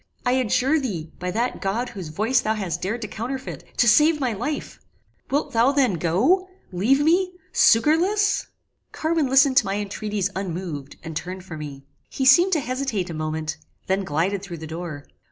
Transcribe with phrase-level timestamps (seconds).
[0.25, 4.19] I adjure thee, by that God whose voice thou hast dared to counterfeit, to save
[4.19, 4.79] my life!
[5.29, 6.49] "Wilt thou then go?
[6.71, 7.33] leave me!
[7.53, 8.47] Succourless!"
[8.91, 11.83] Carwin listened to my intreaties unmoved, and turned from me.
[12.09, 15.05] He seemed to hesitate a moment: then glided through the door.